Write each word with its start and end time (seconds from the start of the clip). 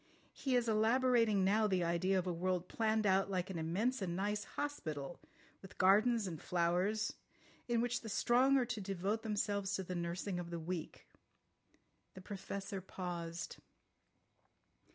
He 0.33 0.55
is 0.55 0.67
elaborating 0.67 1.43
now 1.45 1.67
the 1.67 1.83
idea 1.83 2.17
of 2.17 2.25
a 2.25 2.33
world 2.33 2.67
planned 2.67 3.05
out 3.05 3.29
like 3.29 3.51
an 3.51 3.59
immense 3.59 4.01
and 4.01 4.15
nice 4.15 4.45
hospital, 4.45 5.19
with 5.61 5.77
gardens 5.77 6.25
and 6.25 6.41
flowers, 6.41 7.13
in 7.67 7.81
which 7.81 8.01
the 8.01 8.09
strong 8.09 8.57
are 8.57 8.65
to 8.65 8.81
devote 8.81 9.21
themselves 9.21 9.75
to 9.75 9.83
the 9.83 9.93
nursing 9.93 10.39
of 10.39 10.49
the 10.49 10.59
weak." 10.59 11.07
The 12.15 12.21
Professor 12.21 12.81
paused. 12.81 13.57